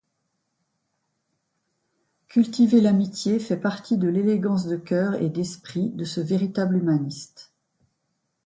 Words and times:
Cultiver 2.27 2.81
l'amitié 2.81 3.37
fait 3.37 3.55
partie 3.59 3.99
de 3.99 4.07
l'élégance 4.07 4.65
de 4.65 4.75
cœur 4.75 5.13
et 5.21 5.29
d'esprit 5.29 5.91
de 5.91 6.05
ce 6.05 6.19
véritable 6.21 6.77
humaniste. 6.77 7.53